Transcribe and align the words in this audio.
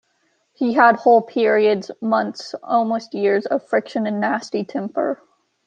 He 0.53 0.73
had 0.73 0.95
whole 0.95 1.21
periods, 1.21 1.91
months, 2.01 2.55
almost 2.63 3.13
years, 3.13 3.45
of 3.45 3.67
friction 3.69 4.07
and 4.07 4.19
nasty 4.19 4.63
temper. 4.63 5.21